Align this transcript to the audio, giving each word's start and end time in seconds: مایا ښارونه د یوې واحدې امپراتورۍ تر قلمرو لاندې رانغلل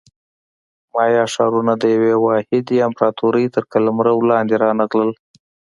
مایا 0.93 1.23
ښارونه 1.33 1.73
د 1.77 1.83
یوې 1.95 2.13
واحدې 2.25 2.77
امپراتورۍ 2.87 3.45
تر 3.55 3.63
قلمرو 3.71 4.27
لاندې 4.31 4.55
رانغلل 4.63 5.11